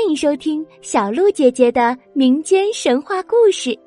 [0.00, 3.68] 欢迎收听小鹿姐姐的民间神话故事《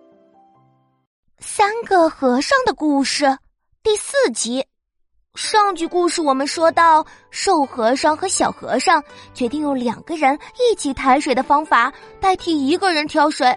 [1.39, 3.25] 三个和尚的故事》
[3.81, 4.63] 第四集。
[5.33, 9.03] 上集故事我们说到，瘦和尚和小和尚
[9.33, 11.91] 决定用两个人一起抬水的方法
[12.21, 13.51] 代替一个人挑水。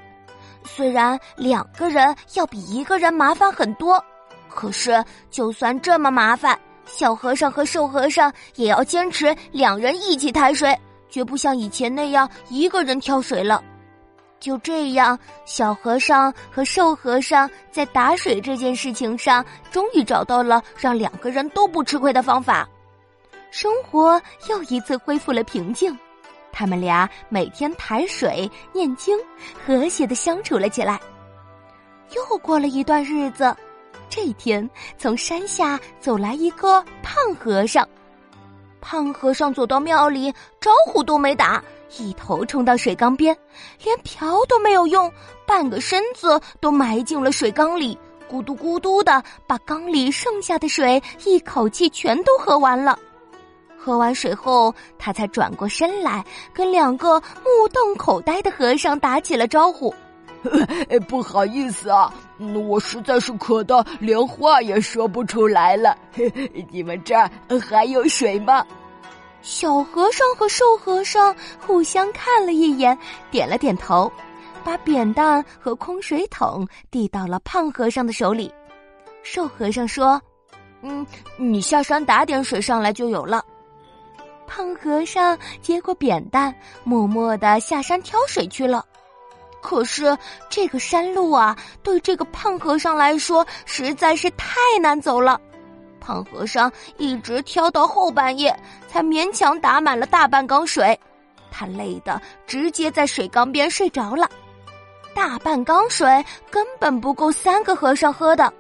[0.65, 4.03] 虽然两个人要比一个人麻烦很多，
[4.49, 10.75] 可是就算这么麻烦，小和尚和瘦和尚也要坚持两人一起抬水。
[11.09, 13.63] 绝不像以前那样一个人挑水了。
[14.39, 22.69] 就这样，小和尚和瘦和尚在打水这件事情上，终于找到了让两个人都不吃亏的方法。
[23.51, 25.99] 生活又一次恢复了平静，
[26.53, 29.19] 他们俩每天抬水、念经，
[29.65, 31.01] 和谐的相处了起来。
[32.15, 33.57] 又过了一段日子，
[34.11, 37.89] 这天从山下走来一个胖和尚。
[38.89, 41.61] 胖和尚走到庙里，招呼都没打，
[41.99, 43.37] 一头冲到水缸边，
[43.83, 45.13] 连瓢都没有用，
[45.45, 47.99] 半个身子都埋进了水缸里，
[48.31, 52.97] 咕嘟咕嘟的把缸里剩下的水一口气全都喝完了。
[53.77, 59.93] 喝完水后，他才转过身来，跟两个目瞪口呆的和尚打起了招呼
[61.09, 62.13] ：“不好意思啊，
[62.69, 65.97] 我实在是渴的连话也说不出来了。
[66.71, 67.31] 你们这儿
[67.69, 68.65] 还有水吗？”
[69.43, 71.35] 小和尚和瘦和尚
[71.65, 72.99] 互相看了一眼，
[73.31, 74.11] 点了点头，
[74.65, 78.53] 把扁担和空水桶递到了胖和尚的手里。
[79.23, 80.21] 瘦和尚说
[80.83, 81.07] ：“嗯，
[81.37, 83.45] 你下山打点水上来就有了。”
[84.49, 88.85] 胖和尚接过扁担，默默的下山挑水去了。
[89.67, 90.17] 可是
[90.49, 95.41] 这个山路啊，对这个胖和尚来说实在是太难走了。
[95.99, 98.57] 胖和尚一直挑到后半夜，
[98.87, 100.97] 才勉强打满了大半缸水，
[101.51, 104.31] 他累得直接在水缸边睡着了。
[105.17, 108.53] 大半缸水根本不够三个和尚喝的，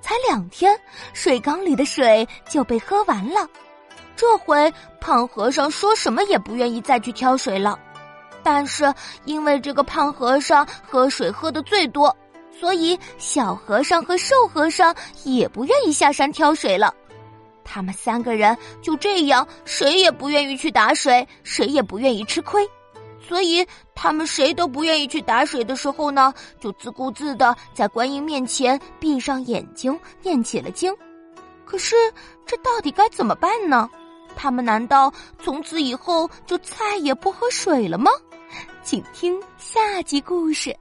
[0.00, 0.76] 才两天，
[1.12, 3.48] 水缸里的水就被喝完了。
[4.16, 7.78] 这回胖和尚说什么也不愿意再去挑水了，
[8.42, 8.92] 但是
[9.24, 12.14] 因为这个胖和尚喝水喝的最多。
[12.58, 16.94] 所以，小和尚和瘦和尚也不愿意下山挑水了。
[17.64, 22.68] 他们三个人就这样，谁也不愿意去打水，谁也不愿意吃亏。
[23.18, 30.94] 所以，他们谁都不愿意去打水的时候呢，就自顾自的在观音面前闭上眼睛念起了经。
[31.64, 31.94] 可是，
[32.44, 33.88] 这到底该怎么办呢？
[34.36, 35.10] 他们难道
[35.42, 38.10] 从此以后就再也不喝水了吗？
[38.90, 40.76] 请听下集故事。